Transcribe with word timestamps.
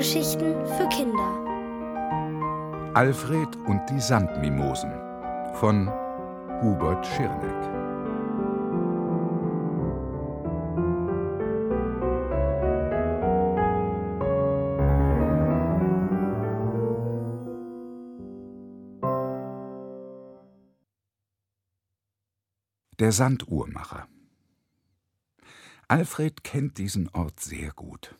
Hörgeschichten 0.00 0.54
für 0.66 0.88
Kinder. 0.88 1.30
Alfred 2.94 3.54
und 3.66 3.82
die 3.90 4.00
Sandmimosen 4.00 4.90
von 5.56 5.88
Hubert 6.62 7.06
Schirneck. 7.06 7.60
Der 22.98 23.12
Sanduhrmacher 23.12 24.08
Alfred 25.88 26.42
kennt 26.42 26.78
diesen 26.78 27.10
Ort 27.10 27.40
sehr 27.40 27.72
gut. 27.72 28.14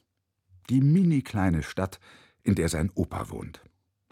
Die 0.70 0.80
mini 0.80 1.22
kleine 1.22 1.64
Stadt, 1.64 1.98
in 2.44 2.54
der 2.54 2.68
sein 2.68 2.90
Opa 2.94 3.30
wohnt. 3.30 3.60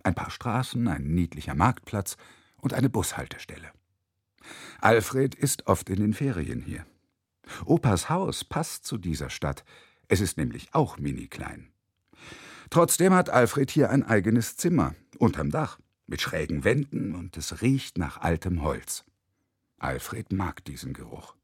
Ein 0.02 0.16
paar 0.16 0.30
Straßen, 0.30 0.88
ein 0.88 1.14
niedlicher 1.14 1.54
Marktplatz 1.54 2.16
und 2.56 2.74
eine 2.74 2.90
Bushaltestelle. 2.90 3.70
Alfred 4.80 5.36
ist 5.36 5.68
oft 5.68 5.88
in 5.88 6.00
den 6.00 6.14
Ferien 6.14 6.60
hier. 6.60 6.84
Opas 7.64 8.10
Haus 8.10 8.44
passt 8.44 8.84
zu 8.84 8.98
dieser 8.98 9.30
Stadt. 9.30 9.64
Es 10.08 10.20
ist 10.20 10.36
nämlich 10.36 10.74
auch 10.74 10.98
mini 10.98 11.28
klein. 11.28 11.70
Trotzdem 12.70 13.14
hat 13.14 13.30
Alfred 13.30 13.70
hier 13.70 13.90
ein 13.90 14.02
eigenes 14.02 14.56
Zimmer 14.56 14.96
unterm 15.16 15.50
Dach 15.50 15.78
mit 16.08 16.20
schrägen 16.20 16.64
Wänden 16.64 17.14
und 17.14 17.36
es 17.36 17.62
riecht 17.62 17.98
nach 17.98 18.20
altem 18.20 18.62
Holz. 18.62 19.04
Alfred 19.78 20.32
mag 20.32 20.64
diesen 20.64 20.92
Geruch. 20.92 21.37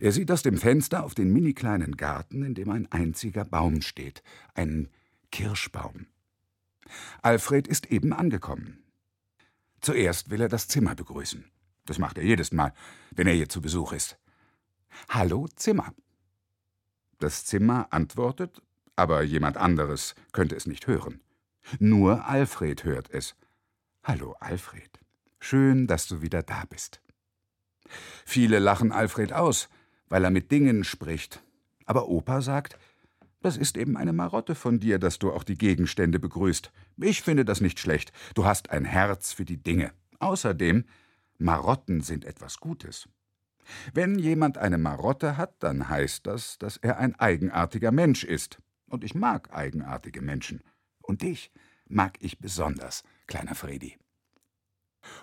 Er 0.00 0.12
sieht 0.12 0.30
aus 0.30 0.42
dem 0.42 0.56
Fenster 0.56 1.04
auf 1.04 1.14
den 1.14 1.32
mini 1.32 1.54
kleinen 1.54 1.96
Garten, 1.96 2.42
in 2.42 2.54
dem 2.54 2.70
ein 2.70 2.90
einziger 2.90 3.44
Baum 3.44 3.82
steht, 3.82 4.22
ein 4.54 4.88
Kirschbaum. 5.30 6.06
Alfred 7.22 7.68
ist 7.68 7.86
eben 7.86 8.12
angekommen. 8.12 8.82
Zuerst 9.80 10.30
will 10.30 10.40
er 10.40 10.48
das 10.48 10.68
Zimmer 10.68 10.94
begrüßen. 10.94 11.44
Das 11.84 11.98
macht 11.98 12.18
er 12.18 12.24
jedes 12.24 12.52
Mal, 12.52 12.72
wenn 13.12 13.26
er 13.26 13.34
hier 13.34 13.48
zu 13.48 13.60
Besuch 13.60 13.92
ist. 13.92 14.18
Hallo 15.08 15.48
Zimmer. 15.54 15.94
Das 17.18 17.44
Zimmer 17.44 17.88
antwortet, 17.90 18.62
aber 18.96 19.22
jemand 19.22 19.56
anderes 19.56 20.14
könnte 20.32 20.56
es 20.56 20.66
nicht 20.66 20.86
hören. 20.86 21.20
Nur 21.78 22.26
Alfred 22.26 22.84
hört 22.84 23.10
es. 23.10 23.36
Hallo 24.02 24.34
Alfred. 24.40 24.98
Schön, 25.40 25.86
dass 25.86 26.06
du 26.06 26.22
wieder 26.22 26.42
da 26.42 26.64
bist. 26.68 27.00
Viele 28.24 28.58
lachen 28.58 28.92
Alfred 28.92 29.32
aus, 29.32 29.68
weil 30.08 30.24
er 30.24 30.30
mit 30.30 30.50
Dingen 30.50 30.84
spricht. 30.84 31.42
Aber 31.86 32.08
Opa 32.08 32.40
sagt, 32.40 32.78
das 33.40 33.56
ist 33.56 33.76
eben 33.76 33.96
eine 33.96 34.12
Marotte 34.12 34.54
von 34.54 34.80
dir, 34.80 34.98
dass 34.98 35.18
du 35.18 35.32
auch 35.32 35.44
die 35.44 35.56
Gegenstände 35.56 36.18
begrüßt. 36.18 36.72
Ich 36.98 37.22
finde 37.22 37.44
das 37.44 37.60
nicht 37.60 37.78
schlecht. 37.78 38.12
Du 38.34 38.44
hast 38.44 38.70
ein 38.70 38.84
Herz 38.84 39.32
für 39.32 39.44
die 39.44 39.62
Dinge. 39.62 39.92
Außerdem, 40.18 40.84
Marotten 41.38 42.00
sind 42.00 42.24
etwas 42.24 42.58
Gutes. 42.58 43.08
Wenn 43.92 44.18
jemand 44.18 44.58
eine 44.58 44.78
Marotte 44.78 45.36
hat, 45.36 45.62
dann 45.62 45.88
heißt 45.88 46.26
das, 46.26 46.58
dass 46.58 46.78
er 46.78 46.98
ein 46.98 47.14
eigenartiger 47.18 47.92
Mensch 47.92 48.24
ist. 48.24 48.58
Und 48.88 49.04
ich 49.04 49.14
mag 49.14 49.54
eigenartige 49.54 50.22
Menschen. 50.22 50.62
Und 51.00 51.22
dich 51.22 51.52
mag 51.86 52.16
ich 52.20 52.38
besonders, 52.38 53.04
kleiner 53.26 53.54
Fredi. 53.54 53.96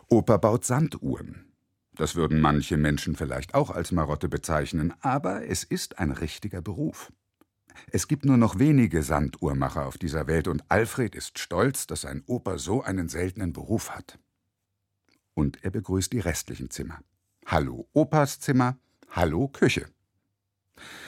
Opa 0.07 0.37
baut 0.37 0.63
Sanduhren. 0.63 1.51
Das 1.95 2.15
würden 2.15 2.41
manche 2.41 2.75
Menschen 2.75 3.15
vielleicht 3.15 3.53
auch 3.53 3.69
als 3.69 3.93
Marotte 3.93 4.27
bezeichnen, 4.27 4.93
aber 4.99 5.47
es 5.47 5.63
ist 5.63 5.97
ein 5.97 6.11
richtiger 6.11 6.61
Beruf. 6.61 7.11
Es 7.91 8.07
gibt 8.07 8.25
nur 8.25 8.37
noch 8.37 8.59
wenige 8.59 9.01
Sanduhrmacher 9.01 9.85
auf 9.85 9.97
dieser 9.97 10.27
Welt 10.27 10.47
und 10.47 10.63
Alfred 10.69 11.15
ist 11.15 11.39
stolz, 11.39 11.87
dass 11.87 12.01
sein 12.01 12.23
Opa 12.25 12.57
so 12.57 12.83
einen 12.83 13.07
seltenen 13.07 13.53
Beruf 13.53 13.91
hat. 13.91 14.19
Und 15.33 15.63
er 15.63 15.71
begrüßt 15.71 16.11
die 16.11 16.19
restlichen 16.19 16.69
Zimmer. 16.69 16.99
Hallo 17.45 17.87
Opas 17.93 18.39
Zimmer, 18.39 18.77
hallo 19.09 19.47
Küche. 19.47 19.87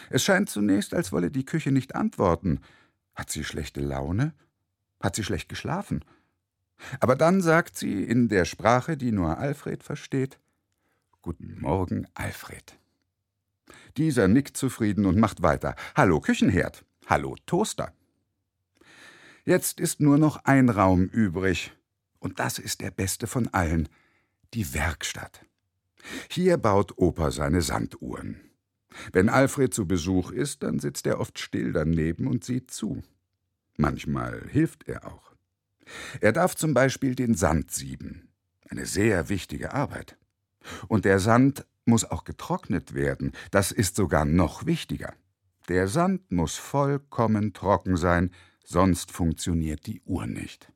Es 0.09 0.23
scheint 0.23 0.49
zunächst, 0.49 0.93
als 0.93 1.11
wolle 1.11 1.31
die 1.31 1.45
Küche 1.45 1.71
nicht 1.71 1.95
antworten. 1.95 2.61
Hat 3.13 3.29
sie 3.29 3.43
schlechte 3.43 3.81
Laune? 3.81 4.33
Hat 5.01 5.15
sie 5.15 5.23
schlecht 5.23 5.49
geschlafen? 5.49 6.05
Aber 6.99 7.15
dann 7.15 7.41
sagt 7.41 7.75
sie 7.75 8.03
in 8.03 8.29
der 8.29 8.45
Sprache, 8.45 8.95
die 8.95 9.11
nur 9.11 9.37
Alfred 9.37 9.83
versteht, 9.83 10.39
Guten 11.27 11.59
Morgen, 11.59 12.07
Alfred. 12.13 12.79
Dieser 13.97 14.29
nickt 14.29 14.55
zufrieden 14.55 15.05
und 15.05 15.19
macht 15.19 15.41
weiter. 15.41 15.75
Hallo 15.93 16.21
Küchenherd. 16.21 16.85
Hallo 17.05 17.35
Toaster. 17.45 17.91
Jetzt 19.43 19.81
ist 19.81 19.99
nur 19.99 20.17
noch 20.17 20.45
ein 20.45 20.69
Raum 20.69 21.03
übrig. 21.03 21.73
Und 22.19 22.39
das 22.39 22.59
ist 22.59 22.79
der 22.79 22.91
beste 22.91 23.27
von 23.27 23.49
allen. 23.49 23.89
Die 24.53 24.73
Werkstatt. 24.73 25.45
Hier 26.29 26.55
baut 26.55 26.97
Opa 26.97 27.31
seine 27.31 27.61
Sanduhren. 27.61 28.39
Wenn 29.11 29.27
Alfred 29.27 29.73
zu 29.73 29.85
Besuch 29.85 30.31
ist, 30.31 30.63
dann 30.63 30.79
sitzt 30.79 31.05
er 31.07 31.19
oft 31.19 31.39
still 31.39 31.73
daneben 31.73 32.27
und 32.27 32.45
sieht 32.45 32.71
zu. 32.71 33.03
Manchmal 33.75 34.47
hilft 34.47 34.87
er 34.87 35.05
auch. 35.05 35.35
Er 36.21 36.31
darf 36.31 36.55
zum 36.55 36.73
Beispiel 36.73 37.15
den 37.15 37.35
Sand 37.35 37.71
sieben. 37.71 38.29
Eine 38.69 38.85
sehr 38.85 39.27
wichtige 39.27 39.73
Arbeit. 39.73 40.17
Und 40.87 41.05
der 41.05 41.19
Sand 41.19 41.65
muss 41.85 42.05
auch 42.05 42.23
getrocknet 42.23 42.93
werden. 42.93 43.31
Das 43.51 43.71
ist 43.71 43.95
sogar 43.95 44.25
noch 44.25 44.65
wichtiger. 44.65 45.13
Der 45.69 45.87
Sand 45.87 46.31
muss 46.31 46.55
vollkommen 46.55 47.53
trocken 47.53 47.97
sein, 47.97 48.31
sonst 48.63 49.11
funktioniert 49.11 49.85
die 49.85 50.01
Uhr 50.01 50.27
nicht. 50.27 50.71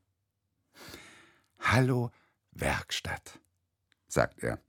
Hallo, 1.60 2.12
Werkstatt, 2.52 3.40
sagt 4.08 4.44
er. 4.44 4.60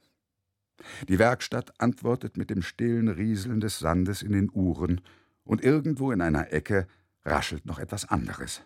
Die 1.08 1.18
Werkstatt 1.18 1.80
antwortet 1.80 2.36
mit 2.36 2.50
dem 2.50 2.62
stillen 2.62 3.08
Rieseln 3.08 3.60
des 3.60 3.78
Sandes 3.78 4.22
in 4.22 4.32
den 4.32 4.50
Uhren, 4.52 5.00
und 5.44 5.62
irgendwo 5.62 6.12
in 6.12 6.20
einer 6.20 6.52
Ecke 6.52 6.86
raschelt 7.24 7.66
noch 7.66 7.78
etwas 7.78 8.08
anderes. 8.08 8.62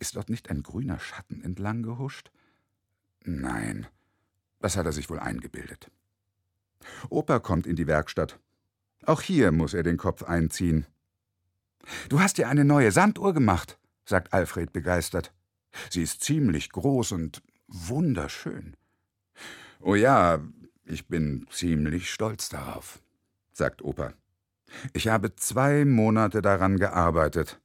Ist 0.00 0.16
dort 0.16 0.28
nicht 0.28 0.50
ein 0.50 0.62
grüner 0.62 0.98
Schatten 0.98 1.42
entlang 1.42 1.82
gehuscht? 1.82 2.30
Nein, 3.24 3.86
das 4.62 4.76
hat 4.76 4.86
er 4.86 4.92
sich 4.92 5.10
wohl 5.10 5.18
eingebildet. 5.18 5.90
Opa 7.10 7.38
kommt 7.38 7.66
in 7.66 7.76
die 7.76 7.86
Werkstatt. 7.86 8.38
Auch 9.04 9.20
hier 9.20 9.52
muss 9.52 9.74
er 9.74 9.82
den 9.82 9.96
Kopf 9.96 10.22
einziehen. 10.22 10.86
Du 12.08 12.20
hast 12.20 12.38
dir 12.38 12.48
eine 12.48 12.64
neue 12.64 12.92
Sanduhr 12.92 13.34
gemacht, 13.34 13.78
sagt 14.04 14.32
Alfred 14.32 14.72
begeistert. 14.72 15.32
Sie 15.90 16.02
ist 16.02 16.22
ziemlich 16.22 16.70
groß 16.70 17.12
und 17.12 17.42
wunderschön. 17.66 18.76
Oh 19.80 19.94
ja, 19.94 20.40
ich 20.84 21.08
bin 21.08 21.46
ziemlich 21.50 22.10
stolz 22.10 22.48
darauf, 22.48 23.02
sagt 23.52 23.82
Opa. 23.82 24.12
Ich 24.92 25.08
habe 25.08 25.34
zwei 25.34 25.84
Monate 25.84 26.40
daran 26.40 26.78
gearbeitet. 26.78 27.60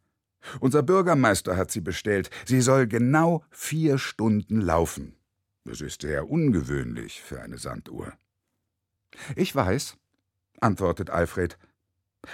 Unser 0.60 0.82
Bürgermeister 0.82 1.58
hat 1.58 1.72
sie 1.72 1.82
bestellt. 1.82 2.30
Sie 2.46 2.62
soll 2.62 2.88
genau 2.88 3.44
vier 3.50 3.98
Stunden 3.98 4.62
laufen. 4.62 5.17
Das 5.68 5.82
ist 5.82 6.02
sehr 6.02 6.30
ungewöhnlich 6.30 7.22
für 7.22 7.42
eine 7.42 7.58
Sanduhr. 7.58 8.14
Ich 9.36 9.54
weiß, 9.54 9.98
antwortet 10.62 11.10
Alfred. 11.10 11.58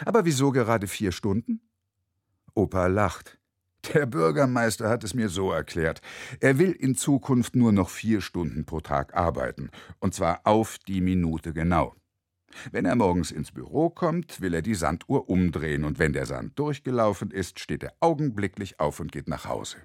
Aber 0.06 0.24
wieso 0.24 0.52
gerade 0.52 0.86
vier 0.86 1.12
Stunden? 1.12 1.60
Opa 2.54 2.86
lacht. 2.86 3.40
Der 3.92 4.06
Bürgermeister 4.06 4.88
hat 4.88 5.04
es 5.04 5.16
mir 5.16 5.30
so 5.30 5.52
erklärt. 5.52 6.02
Er 6.42 6.60
will 6.60 6.74
in 6.74 6.94
Zukunft 6.94 7.56
nur 7.56 7.72
noch 7.72 7.90
vier 7.90 8.22
Stunden 8.22 8.66
pro 8.66 8.82
Tag 8.82 9.16
arbeiten, 9.16 9.72
und 10.00 10.14
zwar 10.14 10.42
auf 10.44 10.78
die 10.78 11.02
Minute 11.02 11.54
genau. 11.54 11.96
Wenn 12.72 12.86
er 12.86 12.96
morgens 12.96 13.32
ins 13.32 13.52
Büro 13.52 13.90
kommt, 13.90 14.42
will 14.42 14.54
er 14.54 14.62
die 14.62 14.76
Sanduhr 14.76 15.28
umdrehen, 15.28 15.86
und 15.86 15.98
wenn 15.98 16.14
der 16.14 16.28
Sand 16.28 16.60
durchgelaufen 16.60 17.32
ist, 17.32 17.60
steht 17.60 17.82
er 17.82 17.96
augenblicklich 18.00 18.80
auf 18.80 19.00
und 19.00 19.12
geht 19.12 19.28
nach 19.28 19.46
Hause. 19.46 19.78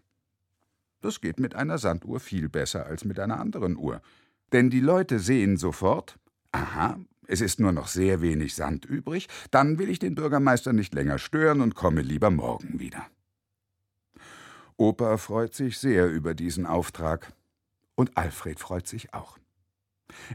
Das 1.01 1.21
geht 1.21 1.39
mit 1.39 1.55
einer 1.55 1.79
Sanduhr 1.79 2.21
viel 2.21 2.49
besser 2.49 2.87
als 2.87 3.05
mit 3.05 3.19
einer 3.19 3.41
anderen 3.41 3.77
Uhr. 3.77 4.01
Denn 4.53 4.71
die 4.71 4.81
Leute 4.81 5.19
sehen 5.19 5.57
sofort, 5.57 6.19
aha, 6.53 6.99
es 7.27 7.41
ist 7.41 7.61
nur 7.61 7.73
noch 7.73 7.89
sehr 7.89 8.21
wenig 8.23 8.55
Sand 8.55 8.87
übrig, 8.87 9.29
dann 9.51 9.79
will 9.79 9.91
ich 9.91 9.99
den 9.99 10.15
Bürgermeister 10.15 10.73
nicht 10.73 10.95
länger 10.95 11.19
stören 11.19 11.61
und 11.61 11.75
komme 11.75 12.01
lieber 12.01 12.31
morgen 12.31 12.81
wieder. 12.81 13.07
Opa 14.77 15.17
freut 15.17 15.55
sich 15.55 15.79
sehr 15.79 16.09
über 16.09 16.35
diesen 16.35 16.65
Auftrag. 16.65 17.33
Und 17.97 18.17
Alfred 18.17 18.61
freut 18.61 18.87
sich 18.87 19.13
auch. 19.13 19.37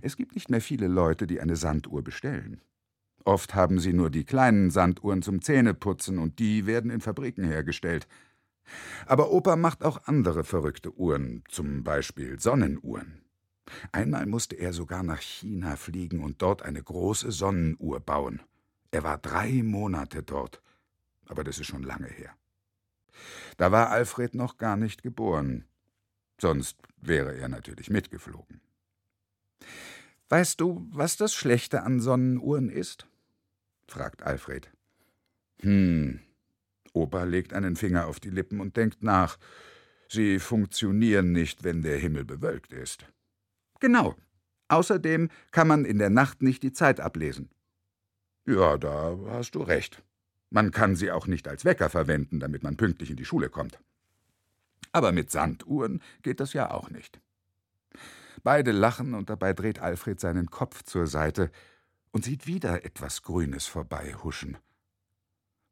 Es 0.01 0.17
gibt 0.17 0.35
nicht 0.35 0.49
mehr 0.49 0.61
viele 0.61 0.87
Leute, 0.87 1.27
die 1.27 1.39
eine 1.39 1.55
Sanduhr 1.55 2.03
bestellen. 2.03 2.61
Oft 3.23 3.55
haben 3.55 3.79
sie 3.79 3.93
nur 3.93 4.09
die 4.09 4.25
kleinen 4.25 4.69
Sanduhren 4.69 5.21
zum 5.21 5.41
Zähneputzen 5.41 6.19
und 6.19 6.39
die 6.39 6.65
werden 6.65 6.91
in 6.91 6.99
Fabriken 6.99 7.45
hergestellt. 7.45 8.07
Aber 9.05 9.31
Opa 9.31 9.55
macht 9.55 9.83
auch 9.83 10.05
andere 10.05 10.43
verrückte 10.43 10.93
Uhren, 10.95 11.43
zum 11.49 11.83
Beispiel 11.83 12.39
Sonnenuhren. 12.39 13.21
Einmal 13.91 14.25
musste 14.25 14.55
er 14.55 14.73
sogar 14.73 15.03
nach 15.03 15.21
China 15.21 15.75
fliegen 15.75 16.23
und 16.23 16.41
dort 16.41 16.63
eine 16.63 16.81
große 16.81 17.31
Sonnenuhr 17.31 17.99
bauen. 17.99 18.41
Er 18.91 19.03
war 19.03 19.17
drei 19.17 19.63
Monate 19.63 20.23
dort, 20.23 20.61
aber 21.25 21.43
das 21.43 21.59
ist 21.59 21.67
schon 21.67 21.83
lange 21.83 22.07
her. 22.07 22.35
Da 23.57 23.71
war 23.71 23.89
Alfred 23.89 24.35
noch 24.35 24.57
gar 24.57 24.77
nicht 24.77 25.03
geboren. 25.03 25.65
Sonst 26.39 26.77
wäre 26.97 27.35
er 27.35 27.47
natürlich 27.47 27.89
mitgeflogen. 27.89 28.61
Weißt 30.29 30.59
du, 30.59 30.87
was 30.91 31.17
das 31.17 31.33
Schlechte 31.33 31.83
an 31.83 31.99
Sonnenuhren 31.99 32.69
ist? 32.69 33.07
fragt 33.87 34.23
Alfred. 34.23 34.71
Hm. 35.61 36.21
Opa 36.93 37.23
legt 37.23 37.53
einen 37.53 37.75
Finger 37.75 38.07
auf 38.07 38.19
die 38.19 38.29
Lippen 38.29 38.59
und 38.59 38.77
denkt 38.77 39.03
nach. 39.03 39.37
Sie 40.07 40.39
funktionieren 40.39 41.31
nicht, 41.31 41.63
wenn 41.63 41.81
der 41.81 41.97
Himmel 41.97 42.23
bewölkt 42.23 42.71
ist. 42.71 43.05
Genau. 43.79 44.15
Außerdem 44.67 45.29
kann 45.51 45.67
man 45.67 45.85
in 45.85 45.97
der 45.97 46.09
Nacht 46.09 46.41
nicht 46.41 46.63
die 46.63 46.71
Zeit 46.71 46.99
ablesen. 46.99 47.49
Ja, 48.45 48.77
da 48.77 49.17
hast 49.29 49.55
du 49.55 49.61
recht. 49.61 50.03
Man 50.49 50.71
kann 50.71 50.95
sie 50.95 51.11
auch 51.11 51.27
nicht 51.27 51.47
als 51.47 51.65
Wecker 51.65 51.89
verwenden, 51.89 52.39
damit 52.39 52.63
man 52.63 52.77
pünktlich 52.77 53.09
in 53.09 53.17
die 53.17 53.25
Schule 53.25 53.49
kommt. 53.49 53.79
Aber 54.91 55.11
mit 55.11 55.31
Sanduhren 55.31 56.01
geht 56.21 56.39
das 56.39 56.53
ja 56.53 56.71
auch 56.71 56.89
nicht. 56.89 57.19
Beide 58.43 58.71
lachen 58.71 59.13
und 59.13 59.29
dabei 59.29 59.53
dreht 59.53 59.79
Alfred 59.79 60.19
seinen 60.19 60.51
Kopf 60.51 60.83
zur 60.83 61.07
Seite 61.07 61.49
und 62.11 62.25
sieht 62.25 62.45
wieder 62.45 62.85
etwas 62.85 63.23
Grünes 63.23 63.65
vorbeihuschen. 63.65 64.57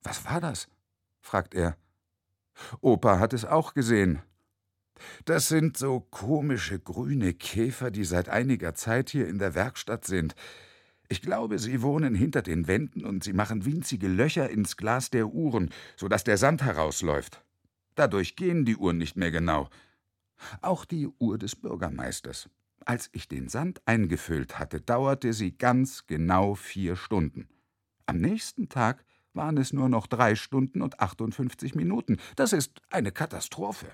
Was 0.02 0.26
war 0.26 0.42
das? 0.42 0.68
Fragt 1.22 1.54
er. 1.54 1.78
Opa 2.82 3.20
hat 3.20 3.34
es 3.34 3.46
auch 3.46 3.74
gesehen. 3.74 4.22
Das 5.26 5.48
sind 5.48 5.78
so 5.78 6.00
komische 6.00 6.80
grüne 6.80 7.34
Käfer, 7.34 7.92
die 7.92 8.04
seit 8.04 8.30
einiger 8.30 8.76
Zeit 8.76 9.10
hier 9.10 9.28
in 9.28 9.40
der 9.40 9.56
Werkstatt 9.56 10.06
sind. 10.06 10.36
Ich 11.10 11.22
glaube, 11.22 11.60
sie 11.60 11.82
wohnen 11.82 12.16
hinter 12.16 12.42
den 12.42 12.68
Wänden 12.68 13.06
und 13.06 13.24
sie 13.24 13.34
machen 13.34 13.66
winzige 13.66 14.08
Löcher 14.08 14.50
ins 14.50 14.78
Glas 14.78 15.10
der 15.10 15.28
Uhren, 15.28 15.70
so 15.98 16.08
dass 16.08 16.24
der 16.24 16.38
Sand 16.38 16.64
herausläuft. 16.64 17.44
Dadurch 17.96 18.36
gehen 18.36 18.64
die 18.64 18.78
Uhren 18.78 18.98
nicht 18.98 19.18
mehr 19.18 19.32
genau. 19.32 19.70
Auch 20.62 20.86
die 20.86 21.08
Uhr 21.20 21.38
des 21.38 21.56
Bürgermeisters. 21.56 22.50
Als 22.86 23.10
ich 23.12 23.28
den 23.28 23.48
Sand 23.50 23.82
eingefüllt 23.86 24.58
hatte, 24.58 24.82
dauerte 24.82 25.34
sie 25.34 25.58
ganz 25.58 26.08
genau 26.08 26.56
vier 26.56 26.96
Stunden. 26.96 27.48
Am 28.06 28.18
nächsten 28.18 28.70
Tag 28.70 29.04
waren 29.34 29.58
es 29.58 29.74
nur 29.74 29.90
noch 29.90 30.08
drei 30.08 30.36
Stunden 30.36 30.82
und 30.82 31.00
58 31.00 31.76
Minuten. 31.76 32.18
Das 32.36 32.54
ist 32.54 32.82
eine 32.90 33.12
Katastrophe. 33.12 33.88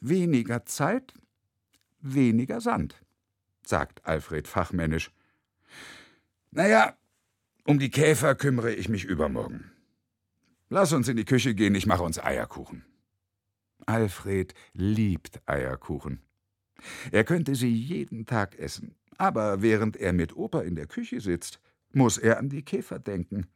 Weniger 0.00 0.64
Zeit, 0.64 1.14
weniger 2.00 2.60
Sand, 2.60 3.02
sagt 3.64 4.04
Alfred 4.04 4.48
fachmännisch. 4.48 5.10
Naja, 6.50 6.96
um 7.64 7.78
die 7.78 7.90
Käfer 7.90 8.34
kümmere 8.34 8.74
ich 8.74 8.88
mich 8.88 9.04
übermorgen. 9.04 9.70
Lass 10.68 10.92
uns 10.92 11.08
in 11.08 11.16
die 11.16 11.24
Küche 11.24 11.54
gehen, 11.54 11.74
ich 11.74 11.86
mache 11.86 12.02
uns 12.02 12.18
Eierkuchen. 12.18 12.84
Alfred 13.86 14.54
liebt 14.72 15.40
Eierkuchen. 15.46 16.22
Er 17.10 17.24
könnte 17.24 17.54
sie 17.54 17.72
jeden 17.72 18.26
Tag 18.26 18.58
essen, 18.58 18.96
aber 19.18 19.62
während 19.62 19.96
er 19.96 20.12
mit 20.12 20.36
Opa 20.36 20.62
in 20.62 20.74
der 20.74 20.86
Küche 20.86 21.20
sitzt, 21.20 21.60
muss 21.92 22.18
er 22.18 22.38
an 22.38 22.48
die 22.48 22.64
Käfer 22.64 22.98
denken. 22.98 23.46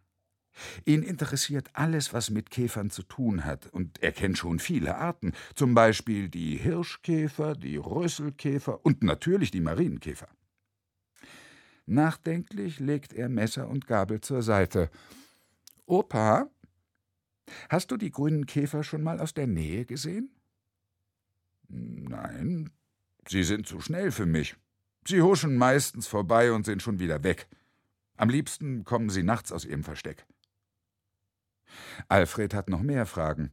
Ihn 0.84 1.02
interessiert 1.02 1.68
alles, 1.72 2.12
was 2.12 2.30
mit 2.30 2.50
Käfern 2.50 2.90
zu 2.90 3.02
tun 3.02 3.44
hat, 3.44 3.66
und 3.68 4.02
er 4.02 4.12
kennt 4.12 4.38
schon 4.38 4.58
viele 4.58 4.96
Arten, 4.96 5.32
zum 5.54 5.74
Beispiel 5.74 6.28
die 6.28 6.56
Hirschkäfer, 6.56 7.54
die 7.54 7.76
Rüsselkäfer 7.76 8.84
und 8.84 9.02
natürlich 9.02 9.50
die 9.50 9.60
Marienkäfer. 9.60 10.28
Nachdenklich 11.86 12.80
legt 12.80 13.12
er 13.12 13.28
Messer 13.28 13.68
und 13.68 13.86
Gabel 13.86 14.20
zur 14.20 14.42
Seite. 14.42 14.90
Opa, 15.86 16.50
hast 17.68 17.92
du 17.92 17.96
die 17.96 18.10
grünen 18.10 18.46
Käfer 18.46 18.82
schon 18.82 19.02
mal 19.02 19.20
aus 19.20 19.34
der 19.34 19.46
Nähe 19.46 19.84
gesehen? 19.84 20.30
Nein, 21.68 22.70
sie 23.28 23.44
sind 23.44 23.66
zu 23.68 23.80
schnell 23.80 24.10
für 24.10 24.26
mich. 24.26 24.56
Sie 25.06 25.22
huschen 25.22 25.56
meistens 25.56 26.08
vorbei 26.08 26.50
und 26.50 26.66
sind 26.66 26.82
schon 26.82 26.98
wieder 26.98 27.22
weg. 27.22 27.46
Am 28.16 28.28
liebsten 28.28 28.84
kommen 28.84 29.10
sie 29.10 29.22
nachts 29.22 29.52
aus 29.52 29.64
ihrem 29.64 29.84
Versteck. 29.84 30.26
Alfred 32.08 32.54
hat 32.54 32.68
noch 32.68 32.82
mehr 32.82 33.06
Fragen. 33.06 33.52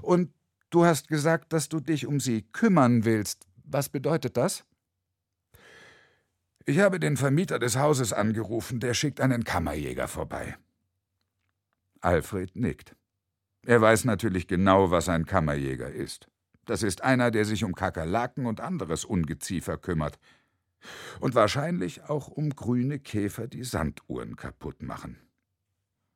Und 0.00 0.32
du 0.70 0.84
hast 0.84 1.08
gesagt, 1.08 1.52
dass 1.52 1.68
du 1.68 1.80
dich 1.80 2.06
um 2.06 2.20
sie 2.20 2.42
kümmern 2.42 3.04
willst. 3.04 3.46
Was 3.64 3.88
bedeutet 3.88 4.36
das? 4.36 4.64
Ich 6.64 6.78
habe 6.78 7.00
den 7.00 7.16
Vermieter 7.16 7.58
des 7.58 7.76
Hauses 7.76 8.12
angerufen, 8.12 8.78
der 8.78 8.94
schickt 8.94 9.20
einen 9.20 9.44
Kammerjäger 9.44 10.06
vorbei. 10.06 10.56
Alfred 12.00 12.54
nickt. 12.54 12.94
Er 13.64 13.80
weiß 13.80 14.04
natürlich 14.04 14.46
genau, 14.46 14.90
was 14.90 15.08
ein 15.08 15.24
Kammerjäger 15.24 15.90
ist. 15.90 16.28
Das 16.64 16.82
ist 16.82 17.02
einer, 17.02 17.30
der 17.30 17.44
sich 17.44 17.64
um 17.64 17.74
Kakerlaken 17.74 18.46
und 18.46 18.60
anderes 18.60 19.04
Ungeziefer 19.04 19.76
kümmert. 19.78 20.18
Und 21.20 21.34
wahrscheinlich 21.34 22.04
auch 22.04 22.28
um 22.28 22.50
grüne 22.50 22.98
Käfer, 22.98 23.46
die 23.46 23.64
Sanduhren 23.64 24.36
kaputt 24.36 24.82
machen. 24.82 25.18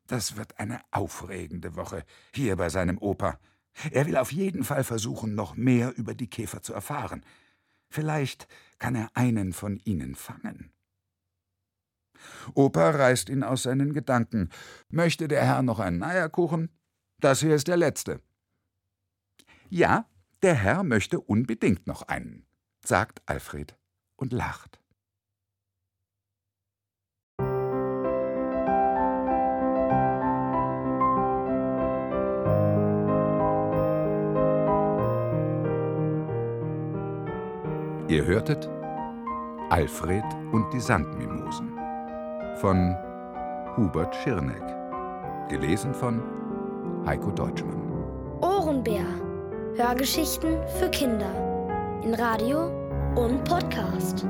Das 0.07 0.37
wird 0.37 0.59
eine 0.59 0.81
aufregende 0.91 1.77
Woche 1.77 2.05
hier 2.35 2.57
bei 2.57 2.69
seinem 2.69 2.99
Opa. 2.99 3.39
Er 3.91 4.07
will 4.07 4.17
auf 4.17 4.33
jeden 4.33 4.65
Fall 4.65 4.85
versuchen, 4.85 5.35
noch 5.35 5.57
mehr 5.57 5.97
über 5.97 6.15
die 6.15 6.31
Käfer 6.31 6.63
zu 6.63 6.73
erfahren. 6.73 7.25
Vielleicht 7.91 8.49
kann 8.79 8.95
er 8.95 9.11
einen 9.15 9.53
von 9.53 9.79
ihnen 9.85 10.15
fangen. 10.15 10.73
Opa 12.55 12.91
reißt 12.91 13.29
ihn 13.29 13.43
aus 13.43 13.65
seinen 13.65 13.93
Gedanken. 13.93 14.51
Möchte 14.89 15.29
der 15.29 15.45
Herr 15.45 15.63
noch 15.63 15.79
einen 15.79 16.03
Eierkuchen? 16.03 16.71
Das 17.21 17.41
hier 17.41 17.55
ist 17.55 17.69
der 17.69 17.77
letzte. 17.77 18.21
Ja, 19.69 20.09
der 20.43 20.55
Herr 20.55 20.83
möchte 20.83 21.21
unbedingt 21.21 21.87
noch 21.87 22.03
einen, 22.03 22.47
sagt 22.85 23.23
Alfred 23.27 23.77
und 24.17 24.33
lacht. 24.33 24.81
Ihr 38.17 38.25
hörtet 38.25 38.67
Alfred 39.69 40.25
und 40.51 40.73
die 40.73 40.81
Sandmimosen 40.81 41.71
von 42.63 42.97
Hubert 43.77 44.17
Schirneck. 44.17 44.63
Gelesen 45.51 45.93
von 45.93 46.23
Heiko 47.05 47.31
Deutschmann. 47.31 47.77
Ohrenbär. 48.41 49.05
Hörgeschichten 49.75 50.57
für 50.79 50.89
Kinder. 50.89 51.29
In 52.03 52.15
Radio 52.15 52.69
und 53.17 53.45
Podcast. 53.45 54.27